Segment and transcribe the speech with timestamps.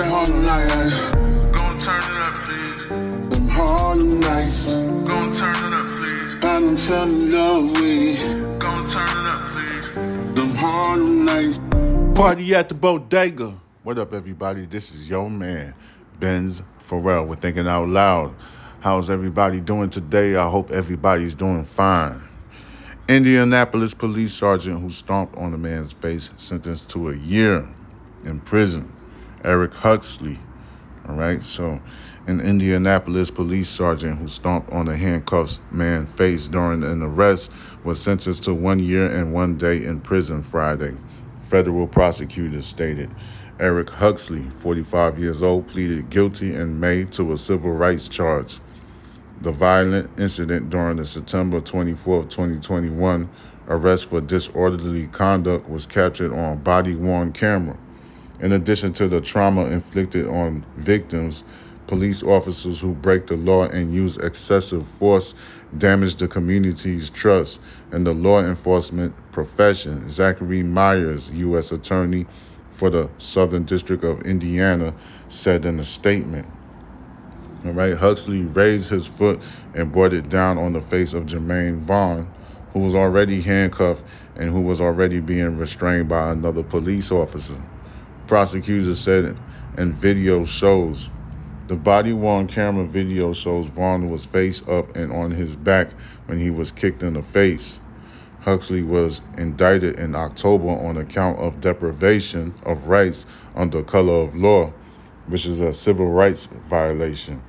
[0.00, 1.52] that Harlem night.
[1.56, 3.38] Gon' turn it up, please.
[3.38, 4.74] Them Harlem nights.
[5.08, 6.34] Gon' turn it up, please.
[6.36, 8.60] I done fell in love with it.
[8.60, 10.34] Gon' turn it up, please.
[10.34, 11.58] Them Harlem nights.
[12.18, 13.54] Party at the bodega.
[13.82, 14.66] What up, everybody?
[14.66, 15.74] This is your man,
[16.18, 17.26] Benz Farel.
[17.26, 18.34] We're thinking out loud.
[18.80, 20.36] How's everybody doing today?
[20.36, 22.22] I hope everybody's doing fine.
[23.08, 27.68] Indianapolis police sergeant who stomped on a man's face sentenced to a year
[28.24, 28.94] in prison.
[29.44, 30.38] Eric Huxley.
[31.08, 31.80] All right, so
[32.26, 37.50] an Indianapolis police sergeant who stomped on a handcuffed man's face during an arrest
[37.82, 40.96] was sentenced to one year and one day in prison Friday.
[41.40, 43.10] Federal prosecutors stated.
[43.58, 48.60] Eric Huxley, 45 years old, pleaded guilty in May to a civil rights charge.
[49.40, 53.28] The violent incident during the September 24, 2021
[53.68, 57.78] arrest for disorderly conduct was captured on body worn camera.
[58.40, 61.44] In addition to the trauma inflicted on victims,
[61.86, 65.34] police officers who break the law and use excessive force
[65.76, 67.60] damage the community's trust
[67.92, 70.08] in the law enforcement profession.
[70.08, 71.70] Zachary Myers, U.S.
[71.70, 72.26] Attorney
[72.70, 74.94] for the Southern District of Indiana,
[75.28, 76.48] said in a statement.
[77.66, 79.42] All right, Huxley raised his foot
[79.74, 82.32] and brought it down on the face of Jermaine Vaughn,
[82.72, 84.02] who was already handcuffed
[84.36, 87.62] and who was already being restrained by another police officer.
[88.30, 89.36] Prosecutors said
[89.76, 91.10] and video shows.
[91.66, 95.90] The body worn camera video shows Vaughn was face up and on his back
[96.26, 97.80] when he was kicked in the face.
[98.42, 104.72] Huxley was indicted in October on account of deprivation of rights under color of law,
[105.26, 107.42] which is a civil rights violation.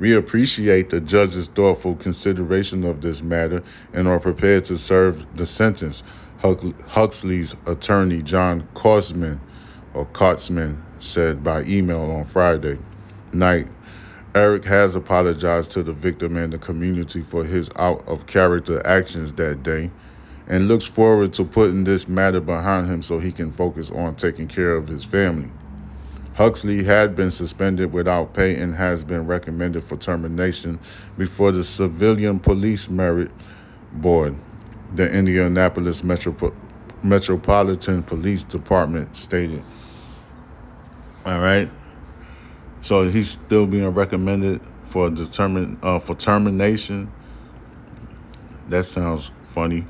[0.00, 5.46] We appreciate the judge's thoughtful consideration of this matter and are prepared to serve the
[5.46, 6.02] sentence,
[6.40, 9.38] Huxley's attorney John Korsman
[9.94, 12.78] or Kotzman said by email on Friday
[13.32, 13.68] night.
[14.34, 19.32] Eric has apologized to the victim and the community for his out of character actions
[19.32, 19.90] that day
[20.46, 24.48] and looks forward to putting this matter behind him so he can focus on taking
[24.48, 25.50] care of his family.
[26.34, 30.78] Huxley had been suspended without pay and has been recommended for termination
[31.18, 33.30] before the Civilian Police Merit
[33.92, 34.34] Board,
[34.94, 36.54] the Indianapolis Metropo-
[37.02, 39.62] Metropolitan Police Department stated.
[41.24, 41.70] All right.
[42.80, 47.12] So he's still being recommended for determine uh, for termination.
[48.68, 49.86] That sounds funny.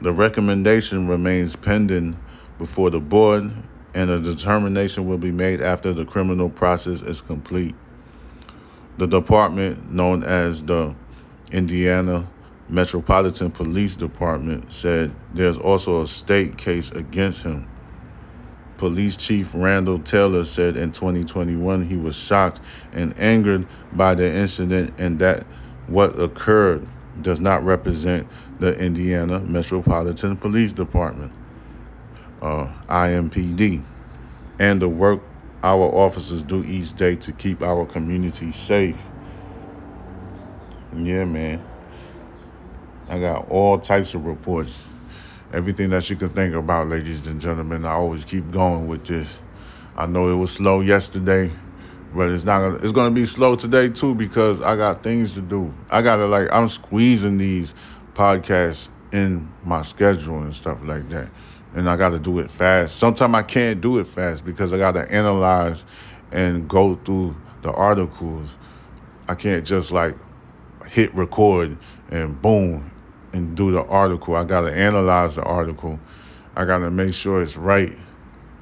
[0.00, 2.16] The recommendation remains pending
[2.58, 3.50] before the board,
[3.94, 7.74] and a determination will be made after the criminal process is complete.
[8.98, 10.94] The department, known as the
[11.50, 12.28] Indiana
[12.68, 17.66] Metropolitan Police Department, said there's also a state case against him.
[18.76, 22.60] Police Chief Randall Taylor said in 2021 he was shocked
[22.92, 25.44] and angered by the incident and that
[25.86, 26.86] what occurred
[27.22, 28.26] does not represent
[28.58, 31.32] the Indiana Metropolitan Police Department,
[32.42, 33.82] uh, IMPD,
[34.58, 35.22] and the work
[35.62, 38.96] our officers do each day to keep our community safe.
[40.94, 41.64] Yeah, man.
[43.08, 44.86] I got all types of reports.
[45.56, 47.86] Everything that you can think about, ladies and gentlemen.
[47.86, 49.40] I always keep going with this.
[49.96, 51.50] I know it was slow yesterday,
[52.14, 55.40] but it's not gonna it's gonna be slow today too because I got things to
[55.40, 55.72] do.
[55.90, 57.72] I gotta like I'm squeezing these
[58.12, 61.30] podcasts in my schedule and stuff like that.
[61.74, 62.98] And I gotta do it fast.
[62.98, 65.86] Sometimes I can't do it fast because I gotta analyze
[66.32, 68.58] and go through the articles.
[69.26, 70.16] I can't just like
[70.86, 71.78] hit record
[72.10, 72.90] and boom
[73.36, 74.34] and do the article.
[74.34, 76.00] I gotta analyze the article.
[76.56, 77.94] I gotta make sure it's right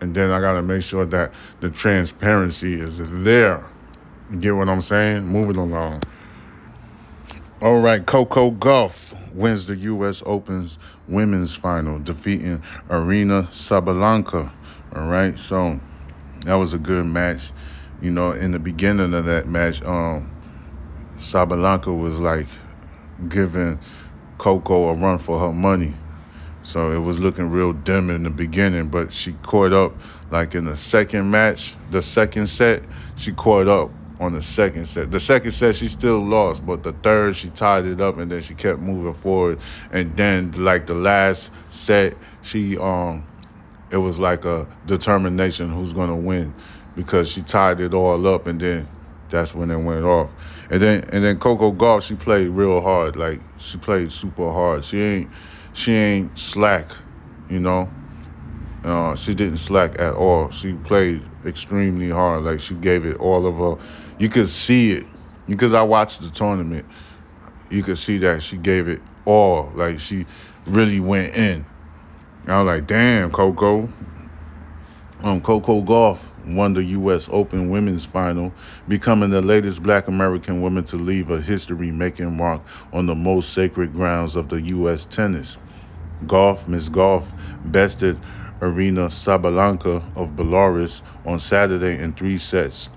[0.05, 3.65] and then I got to make sure that the transparency is there.
[4.31, 5.27] You get what I'm saying?
[5.27, 6.03] Moving along.
[7.63, 10.23] All right, Coco Gauff wins the U.S.
[10.27, 14.53] Open's women's final, defeating Aryna Sabalenka.
[14.95, 15.81] All right, so
[16.45, 17.51] that was a good match.
[18.03, 20.31] You know, in the beginning of that match, um,
[21.17, 22.49] Sabalenka was like
[23.31, 23.79] giving
[24.45, 25.95] Coco a run for her money.
[26.63, 29.95] So it was looking real dim in the beginning, but she caught up
[30.31, 32.83] like in the second match, the second set,
[33.17, 35.11] she caught up on the second set.
[35.11, 38.43] The second set she still lost, but the third she tied it up and then
[38.43, 39.61] she kept moving forward.
[39.93, 43.25] And then like the last set, she um
[43.91, 46.53] it was like a determination who's gonna win
[46.95, 48.87] because she tied it all up and then
[49.35, 50.31] that's when it went off.
[50.71, 53.17] And then and then Coco Gauff, she played real hard.
[53.17, 54.85] Like she played super hard.
[54.85, 55.31] She ain't
[55.73, 56.89] she ain't slack,
[57.51, 57.91] you know.
[58.85, 60.51] Uh, she didn't slack at all.
[60.51, 62.45] She played extremely hard.
[62.45, 63.85] Like she gave it all of her.
[64.19, 65.05] You could see it
[65.49, 66.87] because I watched the tournament.
[67.71, 69.73] You could see that she gave it all.
[69.75, 70.27] Like she
[70.67, 71.67] really went in.
[72.47, 73.89] I was like, damn, Coco.
[75.25, 76.21] Um, Coco Gauff
[76.55, 77.31] won the U.S.
[77.33, 78.53] Open Women's Final,
[78.89, 82.61] becoming the latest Black American woman to leave a history-making mark
[82.93, 85.07] on the most sacred grounds of the U.S.
[85.07, 85.57] tennis.
[86.27, 87.25] Gauff, Miss Gauff,
[87.65, 88.21] bested
[88.61, 92.91] Aryna Sabalenka of Belarus on Saturday in three sets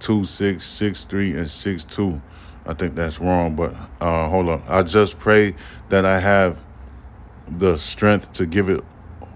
[0.00, 2.22] 2 6, 6 3, and 6 2.
[2.66, 4.64] I think that's wrong, but uh, hold on.
[4.66, 5.54] I just pray
[5.90, 6.60] that I have
[7.46, 8.82] the strength to give it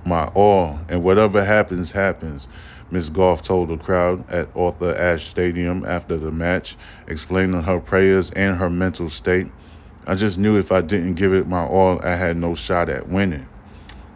[0.05, 2.49] my all, and whatever happens, happens.
[2.91, 6.77] Miss Gauff told the crowd at Arthur Ashe Stadium after the match,
[7.07, 9.47] explaining her prayers and her mental state.
[10.07, 13.09] I just knew if I didn't give it my all, I had no shot at
[13.09, 13.47] winning.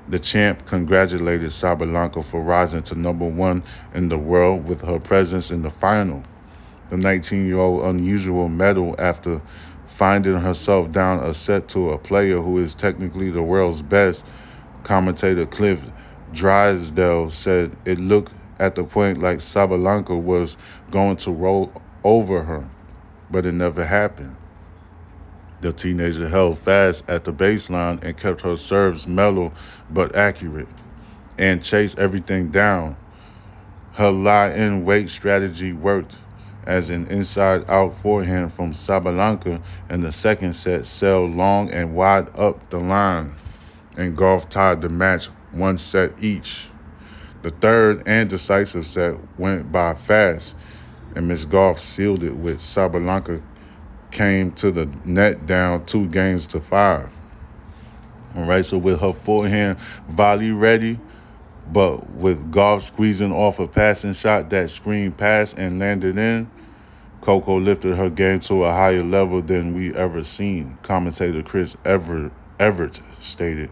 [0.08, 3.62] The champ congratulated Sabalenka for rising to number one
[3.94, 6.24] in the world with her presence in the final.
[6.90, 9.40] The 19 year old unusual medal after
[9.86, 14.26] finding herself down a set to a player who is technically the world's best.
[14.84, 15.84] Commentator Cliff
[16.32, 20.56] Drysdale said it looked at the point like Sabalenka was
[20.90, 21.72] going to roll
[22.04, 22.68] over her,
[23.30, 24.36] but it never happened.
[25.60, 29.52] The teenager held fast at the baseline and kept her serves mellow
[29.90, 30.68] but accurate
[31.38, 32.96] and chased everything down.
[33.94, 36.16] Her lie in wait strategy worked
[36.66, 42.36] as an inside out forehand from Sabalenka in the second set sailed long and wide
[42.38, 43.34] up the line,
[43.96, 46.68] and Gauff tied the match one set each.
[47.42, 50.56] The third and decisive set went by fast,
[51.14, 53.42] and Miss Gauff sealed it with Sabalenka
[54.10, 57.14] came to the net down two games to five.
[58.34, 60.98] All right, so with her forehand volley ready,
[61.72, 66.50] but with Gauff squeezing off a passing shot that screened past and landed in,
[67.20, 72.30] Coco lifted her game to a higher level than we ever seen, commentator Chris Ever-
[72.58, 73.70] Everett stated.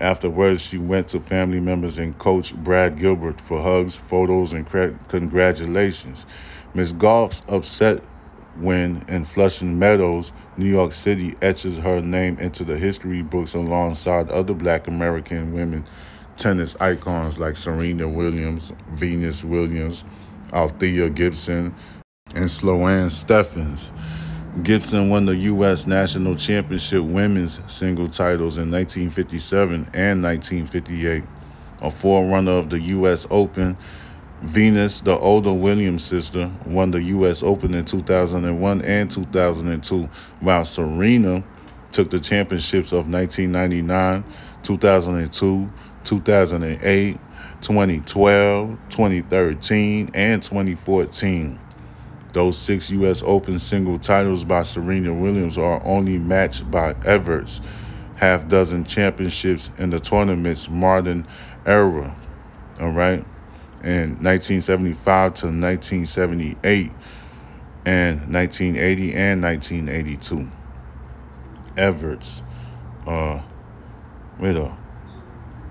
[0.00, 4.66] Afterwards, she went to family members and coach Brad Gilbert for hugs, photos, and
[5.08, 6.26] congratulations.
[6.74, 8.02] Miss Gauff's upset
[8.56, 14.30] when in Flushing Meadows, New York City etches her name into the history books alongside
[14.30, 15.84] other black American women
[16.36, 20.04] tennis icons like Serena Williams, Venus Williams,
[20.52, 21.74] Althea Gibson,
[22.34, 23.90] and Sloane Stephens.
[24.62, 25.86] Gibson won the U.S.
[25.86, 31.22] National Championship women's single titles in 1957 and 1958,
[31.80, 33.26] a forerunner of the U.S.
[33.30, 33.76] Open
[34.40, 37.42] Venus, the older Williams sister, won the U.S.
[37.42, 40.04] Open in 2001 and 2002,
[40.40, 41.42] while Serena
[41.90, 44.22] took the championships of 1999,
[44.62, 45.72] 2002,
[46.04, 47.18] 2008,
[47.60, 51.58] 2012, 2013, and 2014.
[52.32, 53.22] Those six U.S.
[53.24, 57.60] Open single titles by Serena Williams are only matched by Evert's
[58.16, 61.26] half dozen championships in the tournament's modern
[61.66, 62.14] era.
[62.80, 63.24] All right
[63.82, 66.90] in 1975 to 1978
[67.84, 70.50] and 1980 and 1982.
[71.76, 72.42] Everts,
[73.06, 73.40] uh,
[74.40, 74.76] wait up,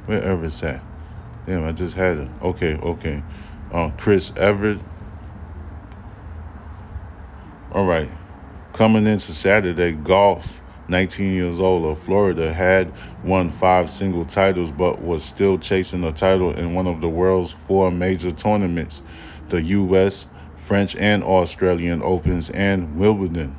[0.06, 0.82] where Everts at?
[1.46, 2.30] Damn, I just had it.
[2.42, 3.24] Okay, okay.
[3.74, 4.80] Uh, Chris Everett.
[7.74, 8.10] All right,
[8.72, 12.94] coming into Saturday, Gauff, 19 years old of Florida, had
[13.26, 17.52] won five single titles but was still chasing a title in one of the world's
[17.52, 19.04] four major tournaments
[19.50, 23.58] the U.S., French, and Australian Opens, and Wimbledon.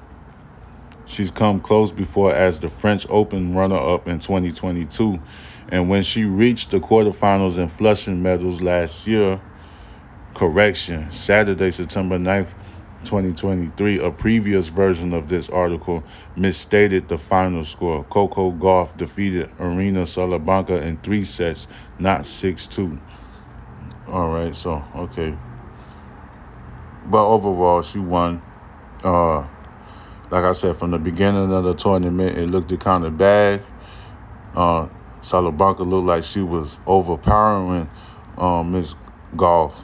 [1.04, 5.20] She's come close before as the French Open runner up in 2022.
[5.68, 9.40] And when she reached the quarterfinals in Flushing Meadows last year,
[10.34, 12.54] correction, Saturday, September 9th,
[13.04, 16.02] 2023, a previous version of this article
[16.36, 18.04] misstated the final score.
[18.04, 23.00] Coco Gauff defeated Aryna Sabalenka in three sets, not 6 2.
[24.08, 25.36] All right, so, okay.
[27.06, 28.42] But overall, she won.
[29.04, 29.46] Uh,
[30.30, 33.62] like I said, from the beginning of the tournament, it looked kind of bad.
[34.54, 34.88] Uh,
[35.20, 37.88] Sabalenka looked like she was overpowering
[38.36, 38.96] um, Miss
[39.36, 39.74] Gauff.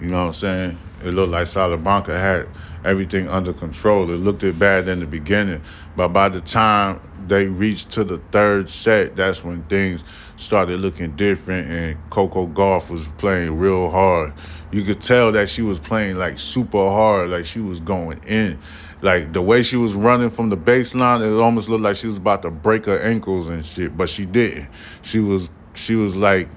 [0.00, 0.78] You know what I'm saying?
[1.02, 2.48] It looked like Sabalenka had
[2.84, 4.10] everything under control.
[4.10, 5.62] It looked it bad in the beginning,
[5.96, 10.04] but by the time they reached to the third set, that's when things
[10.36, 14.32] started looking different, and Coco Gauff was playing real hard.
[14.72, 18.58] You could tell that she was playing like super hard, like she was going in.
[19.02, 22.18] Like the way she was running from the baseline, it almost looked like she was
[22.18, 24.68] about to break her ankles and shit, but she didn't.
[25.02, 26.48] She was she was like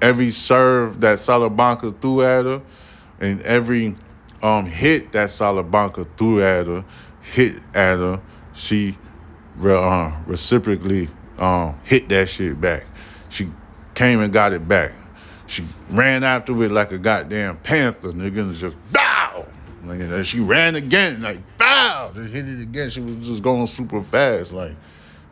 [0.00, 2.62] every serve that Salabanca threw at her
[3.22, 3.94] and every
[4.42, 6.84] um, hit that Salabanca threw at her,
[7.22, 8.20] hit at her,
[8.52, 8.98] she
[9.64, 12.84] uh, reciprocally um, hit that shit back.
[13.30, 13.48] She
[13.94, 14.92] came and got it back.
[15.46, 19.46] She ran after it like a goddamn panther, nigga, and just bow.
[19.84, 22.90] Like, and she ran again, like bow, just hit it again.
[22.90, 24.72] She was just going super fast, like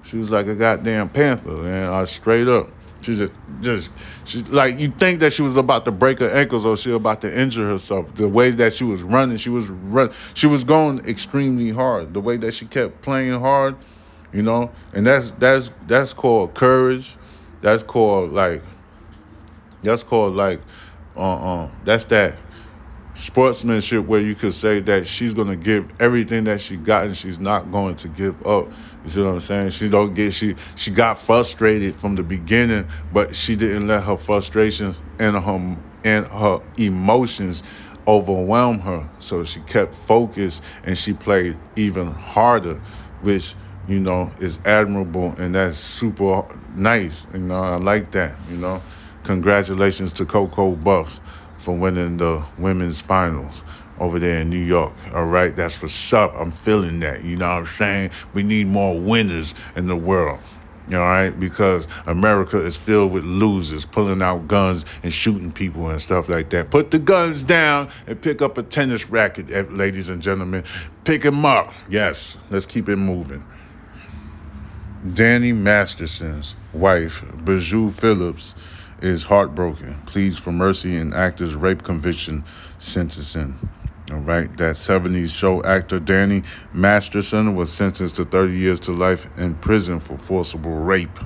[0.02, 2.68] she was like a goddamn panther, and I straight up.
[3.02, 3.92] She just, just,
[4.25, 7.21] she like you think that she was about to break her ankles or she about
[7.23, 8.14] to injure herself.
[8.14, 12.12] The way that she was running, she was run, she was going extremely hard.
[12.12, 13.76] The way that she kept playing hard,
[14.33, 17.16] you know, and that's that's that's called courage.
[17.62, 18.62] That's called like,
[19.83, 20.61] that's called like,
[21.16, 22.38] uh, uh that's that
[23.14, 27.38] sportsmanship where you could say that she's gonna give everything that she got and she's
[27.38, 28.67] not going to give up.
[29.02, 29.71] You see what I'm saying?
[29.71, 34.17] She don't get she she got frustrated from the beginning, but she didn't let her
[34.17, 37.62] frustrations and her and her emotions
[38.07, 39.09] overwhelm her.
[39.19, 42.81] So she kept focused and she played even harder,
[43.23, 43.55] which
[43.88, 47.26] you know is admirable and that's super nice.
[47.33, 48.37] You know, I like that.
[48.50, 48.83] You know,
[49.25, 51.21] congratulations to Coco Buffs
[51.61, 53.62] for winning the women's finals
[53.99, 54.95] over there in New York.
[55.14, 56.35] All right, that's what's up.
[56.35, 57.23] I'm feeling that.
[57.23, 58.11] You know what I'm saying?
[58.33, 60.40] We need more winners in the world.
[60.93, 66.02] All right, because America is filled with losers pulling out guns and shooting people and
[66.02, 66.71] stuff like that.
[66.71, 70.64] Put the guns down and pick up a tennis racket, eh, ladies and gentlemen.
[71.05, 71.73] Pick them up.
[71.88, 73.45] Yes, let's keep it moving.
[75.14, 78.57] Danny Masterson's wife, Bijou Phillips,
[79.02, 82.45] is heartbroken, pleads for mercy in actor's rape conviction
[82.78, 83.59] sentencing.
[84.11, 86.42] All right, that 70s show actor Danny
[86.73, 91.21] Masterson was sentenced to 30 years to life in prison for forcible rape.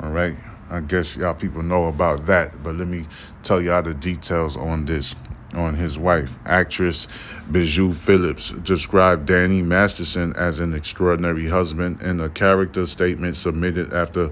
[0.00, 0.34] All right,
[0.68, 3.06] I guess y'all people know about that, but let me
[3.44, 5.14] tell y'all the details on this.
[5.54, 7.08] On his wife, actress
[7.50, 14.28] Bijou Phillips described Danny Masterson as an extraordinary husband in a character statement submitted after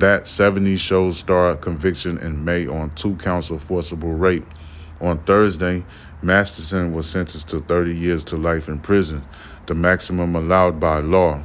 [0.00, 4.46] that 70s show star conviction in May on two counts of forcible rape.
[5.00, 5.84] On Thursday,
[6.22, 9.24] Masterson was sentenced to 30 years to life in prison,
[9.66, 11.42] the maximum allowed by law,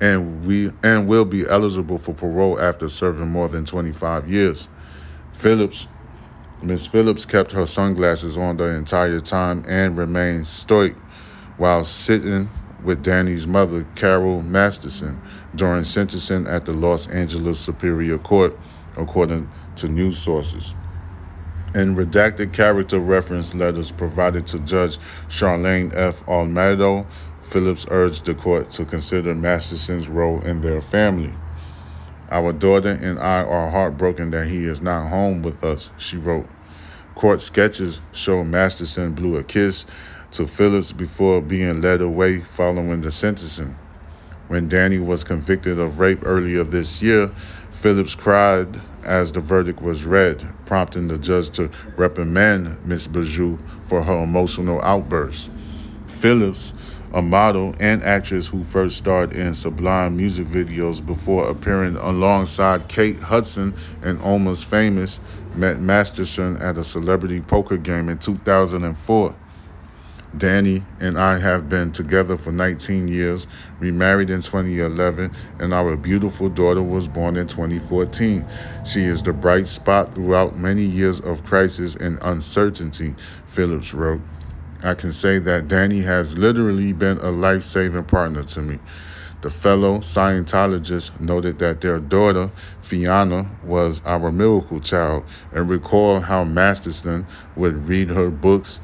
[0.00, 4.68] and we and will be eligible for parole after serving more than 25 years.
[5.32, 5.88] Phillips
[6.62, 10.94] Miss Phillips kept her sunglasses on the entire time and remained stoic
[11.56, 12.50] while sitting
[12.82, 15.20] with Danny's mother, Carol Masterson,
[15.54, 18.58] during sentencing at the Los Angeles Superior Court,
[18.96, 20.74] according to news sources.
[21.74, 26.24] In redacted character reference letters provided to Judge Charlaine F.
[26.26, 27.06] Olmedo,
[27.42, 31.34] Phillips urged the court to consider Masterson's role in their family.
[32.30, 36.48] Our daughter and I are heartbroken that he is not home with us, she wrote.
[37.16, 39.84] Court sketches show Masterson blew a kiss
[40.32, 43.76] to Phillips before being led away following the sentencing.
[44.48, 47.28] When Danny was convicted of rape earlier this year,
[47.70, 54.02] Phillips cried as the verdict was read, prompting the judge to reprimand Miss Bijou for
[54.02, 55.50] her emotional outburst.
[56.06, 56.74] Phillips,
[57.12, 63.18] a model and actress who first starred in Sublime music videos before appearing alongside Kate
[63.18, 65.20] Hudson and Almost Famous,
[65.54, 69.34] met Masterson at a celebrity poker game in 2004.
[70.36, 73.46] Danny and I have been together for 19 years,
[73.80, 78.46] remarried in 2011, and our beautiful daughter was born in 2014.
[78.84, 83.14] She is the bright spot throughout many years of crisis and uncertainty,
[83.46, 84.20] Phillips wrote.
[84.82, 88.78] I can say that Danny has literally been a life saving partner to me.
[89.42, 92.50] The fellow Scientologist noted that their daughter,
[92.82, 98.80] Fiona, was our miracle child and recalled how Masterson would read her books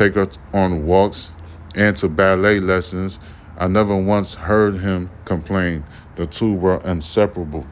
[0.00, 1.30] take her on walks
[1.76, 3.20] and to ballet lessons.
[3.58, 5.84] I never once heard him complain.
[6.14, 7.66] The two were inseparable.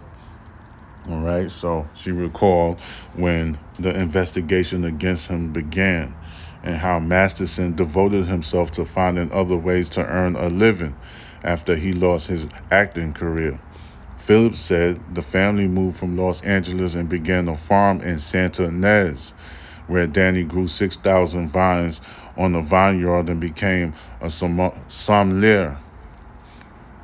[1.08, 2.80] All right, so she recalled
[3.14, 6.14] when the investigation against him began
[6.62, 10.96] and how Masterson devoted himself to finding other ways to earn a living
[11.42, 13.58] after he lost his acting career.
[14.18, 19.32] Phillips said the family moved from Los Angeles and began a farm in Santa Ynez
[19.88, 22.00] where Danny grew 6,000 vines
[22.36, 25.78] on the vineyard and became a sommelier,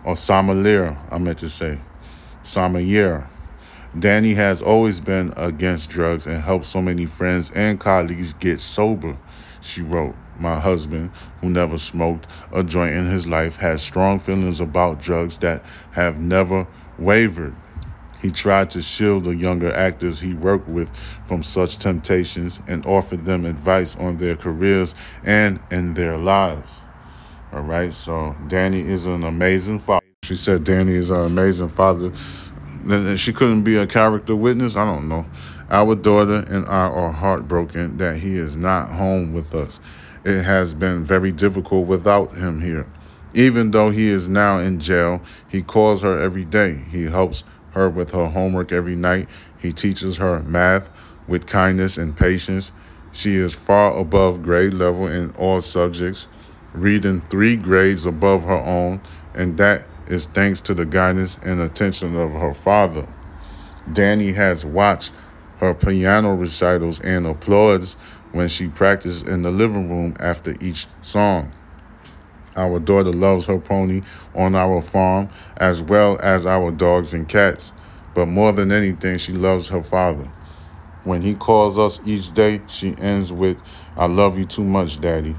[0.04, 1.80] or sommelier, I meant to say,
[2.42, 3.26] sommelier.
[3.98, 9.16] Danny has always been against drugs and helped so many friends and colleagues get sober,
[9.60, 10.14] she wrote.
[10.36, 15.36] My husband, who never smoked a joint in his life, has strong feelings about drugs
[15.38, 16.66] that have never
[16.98, 17.54] wavered.
[18.24, 20.90] He tried to shield the younger actors he worked with
[21.26, 26.80] from such temptations and offered them advice on their careers and in their lives.
[27.52, 30.06] All right, so Danny is an amazing father.
[30.22, 32.12] She said Danny is an amazing father.
[32.82, 34.74] Then She couldn't be a character witness.
[34.74, 35.26] I don't know.
[35.68, 39.80] Our daughter and I are heartbroken that he is not home with us.
[40.24, 42.86] It has been very difficult without him here.
[43.34, 46.84] Even though he is now in jail, he calls her every day.
[46.90, 49.28] He helps her with her homework every night.
[49.58, 50.90] He teaches her math
[51.28, 52.72] with kindness and patience.
[53.12, 56.26] She is far above grade level in all subjects,
[56.72, 59.00] reading three grades above her own,
[59.34, 63.08] and that is thanks to the guidance and attention of her father.
[63.92, 65.12] Danny has watched
[65.58, 67.94] her piano recitals and applauds
[68.32, 71.52] when she practices in the living room after each song.
[72.56, 74.02] Our daughter loves her pony
[74.34, 77.72] on our farm as well as our dogs and cats,
[78.14, 80.30] but more than anything, she loves her father.
[81.04, 83.58] When he calls us each day, she ends with,
[83.96, 85.36] I love you too much, Daddy.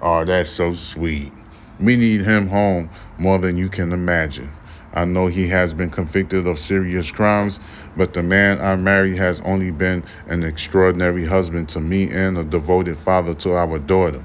[0.00, 1.32] Oh, that's so sweet.
[1.78, 4.50] We need him home more than you can imagine.
[4.92, 7.60] I know he has been convicted of serious crimes,
[7.96, 12.44] but the man I marry has only been an extraordinary husband to me and a
[12.44, 14.24] devoted father to our daughter.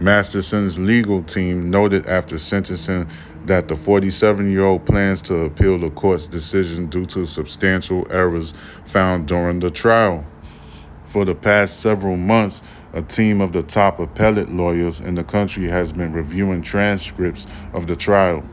[0.00, 3.08] Masterson's legal team noted after sentencing
[3.46, 8.54] that the 47 year old plans to appeal the court's decision due to substantial errors
[8.84, 10.24] found during the trial.
[11.04, 12.62] For the past several months,
[12.92, 17.86] a team of the top appellate lawyers in the country has been reviewing transcripts of
[17.86, 18.48] the trial.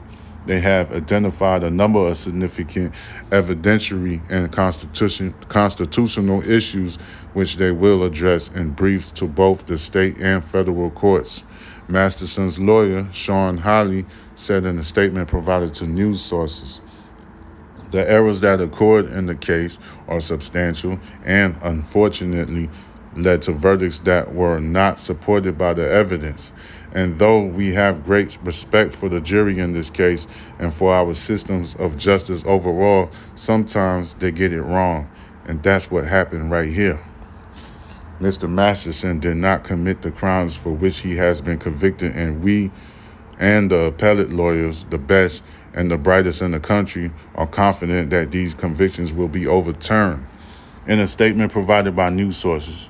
[0.46, 2.94] They have identified a number of significant
[3.32, 6.98] evidentiary and constitution, constitutional issues
[7.34, 11.44] which they will address in briefs to both the state and federal courts.
[11.88, 16.82] Masterson's lawyer, Shawn Holley, said in a statement provided to news sources.
[17.92, 22.70] The errors that occurred in the case are substantial and, unfortunately,
[23.16, 26.54] led to verdicts that were not supported by the evidence.
[26.94, 30.28] And though we have great respect for the jury in this case
[30.60, 35.10] and for our systems of justice overall, sometimes they get it wrong.
[35.46, 37.00] And that's what happened right here.
[38.20, 38.50] Mr.
[38.50, 42.72] Masterson did not commit the crimes for which he has been convicted, and we
[43.40, 48.32] and the appellate lawyers, the best and the brightest in the country, are confident that
[48.32, 50.26] these convictions will be overturned.
[50.88, 52.90] In a statement provided by news sources,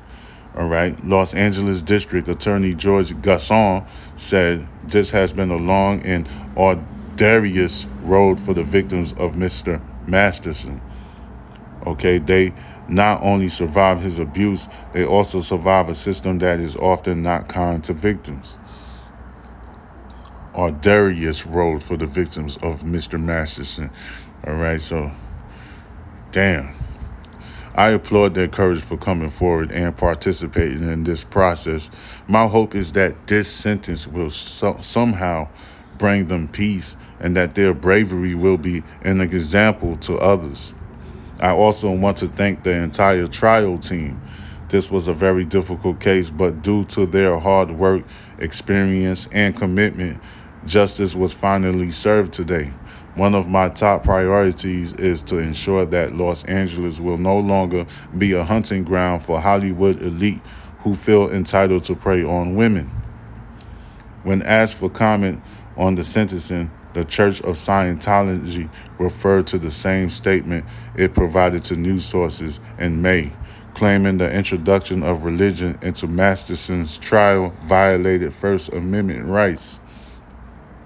[0.56, 0.98] all right.
[1.04, 8.40] Los Angeles District Attorney George Gascon said this has been a long and arduous road
[8.40, 9.82] for the victims of Mr.
[10.08, 10.82] Masterson.
[11.86, 12.54] Okay, they
[12.88, 17.84] not only survive his abuse, they also survive a system that is often not kind
[17.84, 18.58] to victims.
[20.54, 23.22] Arduous road for the victims of Mr.
[23.22, 23.92] Masterson.
[24.48, 25.12] All right, so
[26.32, 26.85] damn.
[27.78, 31.92] I applaud their courage for coming forward and participating in this process.
[32.26, 35.50] My hope is that this sentence will so- somehow
[35.98, 40.74] bring them peace and that their bravery will be an example to others.
[41.42, 44.22] I also want to thank the entire trial team.
[44.70, 48.04] This was a very difficult case, but due to their hard work,
[48.40, 50.22] experience, and commitment,
[50.66, 52.72] justice was finally served today.
[53.16, 57.86] One of my top priorities is to ensure that Los Angeles will no longer
[58.18, 60.42] be a hunting ground for Hollywood elite
[60.80, 62.92] who feel entitled to prey on women.
[64.24, 65.42] When asked for comment
[65.78, 70.66] on the sentencing, the Church of Scientology referred to the same statement
[70.98, 73.32] it provided to news sources in May,
[73.76, 79.80] claiming the introduction of religion into Masterson's trial violated First Amendment rights.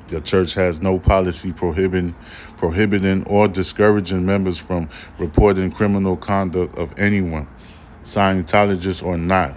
[0.09, 2.15] The church has no policy prohibiting,
[2.57, 7.47] prohibiting or discouraging members from reporting criminal conduct of anyone,
[8.03, 9.55] Scientologists or not,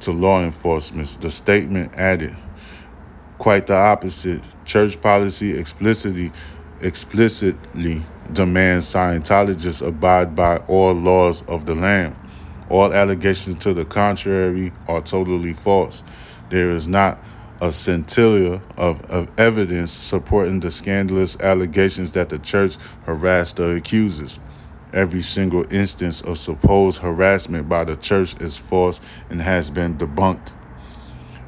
[0.00, 1.18] to law enforcement.
[1.20, 2.34] The statement added,
[3.38, 4.42] quite the opposite.
[4.64, 6.32] Church policy explicitly
[6.80, 12.16] explicitly demands Scientologists abide by all laws of the land.
[12.70, 16.02] All allegations to the contrary are totally false.
[16.48, 17.18] There is not
[17.64, 24.38] a scintilla of, of evidence supporting the scandalous allegations that the church harassed the accusers.
[24.92, 29.00] Every single instance of supposed harassment by the church is false
[29.30, 30.52] and has been debunked.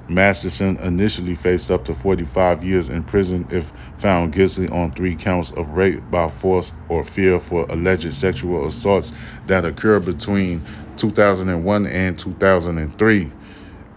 [0.09, 5.51] Masterson initially faced up to 45 years in prison if found guilty on three counts
[5.51, 9.13] of rape by force or fear for alleged sexual assaults
[9.49, 10.63] that occurred between
[10.97, 13.33] 2001 and 2003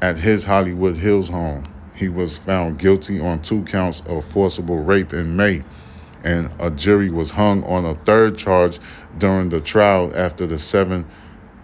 [0.01, 1.63] at his Hollywood Hills home.
[1.99, 5.63] He was found guilty on two counts of forcible rape in May.
[6.23, 8.79] and a jury was hung on a third charge
[9.17, 11.05] during the trial after the seven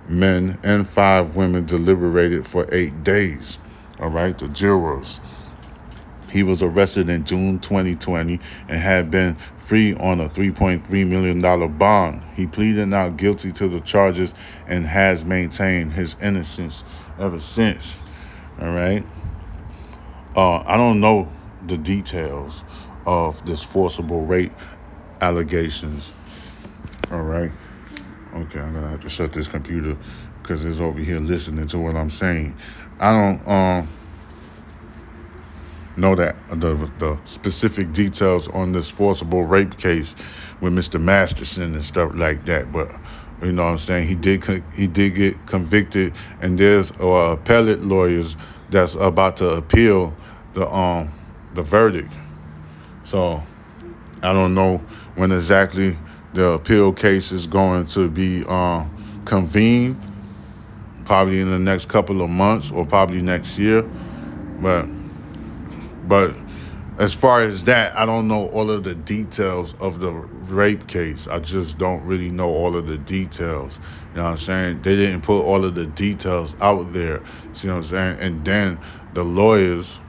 [0.08, 3.60] men and five women deliberated for eight days.
[4.00, 5.20] All right, the jurors.
[6.30, 12.24] He was arrested in June 2020 and had been free on a $3.3 million bond.
[12.36, 14.34] He pleaded not guilty to the charges
[14.68, 16.84] and has maintained his innocence
[17.20, 18.02] ever since.
[18.62, 19.06] All right.
[20.36, 21.32] Uh, I don't know
[21.66, 22.64] the details
[23.06, 24.52] of this forcible rape
[25.22, 26.14] allegations.
[27.12, 27.52] All right.
[28.34, 29.96] Okay, I'm gonna have to shut this computer
[30.42, 32.58] because it's over here listening to what I'm saying.
[33.00, 33.88] I don't um
[35.96, 40.16] know that the the specific details on this forcible rape case
[40.60, 41.00] with Mr.
[41.00, 42.92] Masterson and stuff like that, but
[43.42, 44.44] you know what I'm saying he did
[44.74, 48.36] he did get convicted, and there's uh, appellate lawyers
[48.76, 50.14] that's about to appeal
[50.54, 51.10] the um
[51.54, 52.14] the verdict.
[53.04, 53.42] So
[54.22, 54.78] I don't know
[55.16, 55.98] when exactly
[56.34, 58.86] the appeal case is going to be uh,
[59.24, 59.98] convened.
[61.06, 63.84] Probably in the next couple of months or probably next year,
[64.60, 64.88] but
[66.08, 66.36] but
[66.98, 71.28] as far as that, I don't know all of the details of the rape case.
[71.28, 73.80] I just don't really know all of the details.
[74.16, 74.82] You know what I'm saying?
[74.82, 77.22] They didn't put all of the details out there.
[77.52, 78.20] See what I'm saying?
[78.22, 78.80] And then
[79.14, 80.00] the lawyers,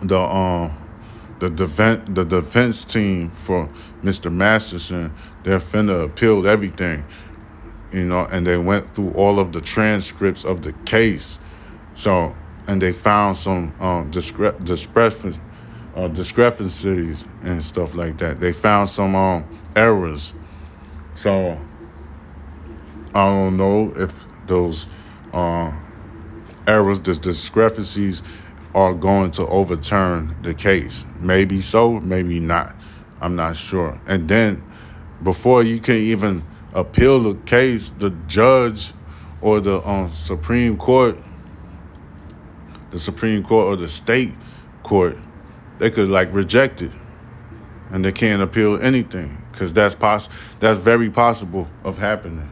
[0.00, 0.74] the um
[1.38, 3.68] the defense the defense team for
[4.02, 4.32] Mr.
[4.32, 5.12] Masterson,
[5.42, 7.04] they're finna appeal everything.
[7.92, 11.38] You know, and they went through all of the transcripts of the case.
[11.92, 12.34] So
[12.66, 15.42] and they found some um discre- discrepancies
[15.94, 18.40] uh, discrepancies and stuff like that.
[18.40, 19.44] They found some um,
[19.76, 20.34] errors.
[21.14, 21.60] So
[23.14, 24.88] I don't know if those
[25.32, 25.72] uh,
[26.66, 28.22] errors, the discrepancies,
[28.74, 31.06] are going to overturn the case.
[31.20, 32.74] Maybe so, maybe not.
[33.20, 34.00] I'm not sure.
[34.06, 34.64] And then
[35.22, 38.92] before you can even appeal the case, the judge
[39.40, 41.16] or the um, Supreme Court,
[42.90, 44.34] the Supreme Court or the state
[44.82, 45.16] court,
[45.78, 46.90] they could like reject it,
[47.90, 52.50] and they can't appeal anything because that's poss- that's very possible of happening.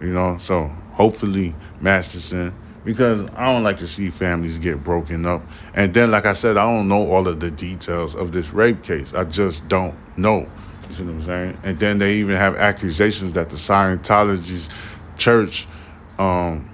[0.00, 2.54] You know, so hopefully Masterson
[2.84, 5.42] because I don't like to see families get broken up.
[5.74, 8.82] And then, like I said, I don't know all of the details of this rape
[8.82, 9.14] case.
[9.14, 10.40] I just don't know.
[10.86, 11.58] You see what I'm saying?
[11.64, 14.68] And then they even have accusations that the Scientology's
[15.16, 15.66] church
[16.18, 16.68] um,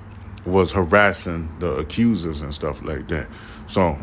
[0.44, 3.28] was harassing the accusers and stuff like that.
[3.66, 3.96] So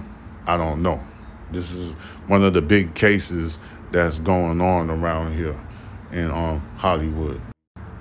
[0.45, 1.03] I don't know.
[1.51, 1.93] This is
[2.27, 3.59] one of the big cases
[3.91, 5.59] that's going on around here
[6.11, 7.41] in um, Hollywood.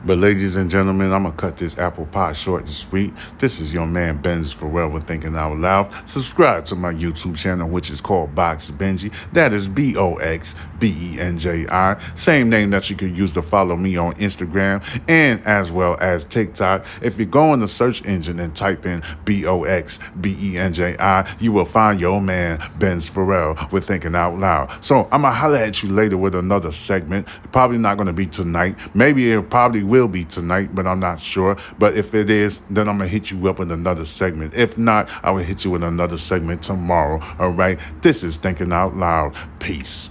[0.05, 3.13] But ladies and gentlemen, I'm gonna cut this apple pie short and sweet.
[3.39, 5.93] This is your man Benz Forever Thinking Out Loud.
[6.09, 9.13] Subscribe to my YouTube channel, which is called Box Benji.
[9.33, 12.01] That is B O X B E N J I.
[12.15, 16.25] Same name that you can use to follow me on Instagram and as well as
[16.25, 16.87] TikTok.
[17.03, 20.59] If you go in the search engine and type in B O X B E
[20.59, 24.85] N J I, you will find your man Benz Farel with Thinking Out Loud.
[24.85, 27.29] So I'm gonna holler at you later with another segment.
[27.53, 28.77] Probably not gonna be tonight.
[28.95, 31.57] Maybe it probably will be tonight, but I'm not sure.
[31.79, 34.55] But if it is, then I'm gonna hit you up with another segment.
[34.55, 37.21] If not, I will hit you with another segment tomorrow.
[37.39, 37.79] All right.
[38.03, 39.37] This is Thinking Out Loud.
[39.59, 40.11] Peace.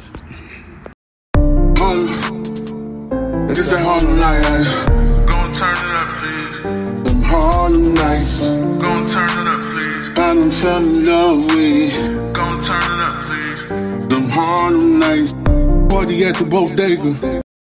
[3.67, 5.25] It's that Harlem night.
[5.25, 7.13] Gon' turn it up, please.
[7.13, 8.45] Them Harlem nights.
[8.84, 10.10] Gon' turn it up, please.
[10.10, 12.34] I done fell in love with it.
[12.36, 13.62] Gon' turn it up, please.
[14.08, 15.34] Them Harlem nights.
[15.91, 17.44] Party at the bodega.